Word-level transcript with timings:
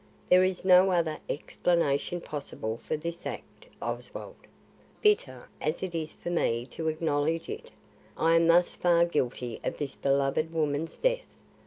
"There 0.29 0.43
is 0.43 0.65
no 0.65 0.89
other 0.89 1.19
explanation 1.29 2.21
possible 2.21 2.75
for 2.77 2.97
this 2.97 3.23
act, 3.27 3.67
Oswald. 3.83 4.33
Bitter 4.99 5.47
as 5.61 5.83
it 5.83 5.93
is 5.93 6.11
for 6.11 6.31
me 6.31 6.65
to 6.71 6.87
acknowledge 6.87 7.47
it, 7.49 7.69
I 8.17 8.33
am 8.35 8.47
thus 8.47 8.73
far 8.73 9.05
guilty 9.05 9.59
of 9.63 9.77
this 9.77 9.93
beloved 9.93 10.51
woman's 10.51 10.97
death. 10.97 11.35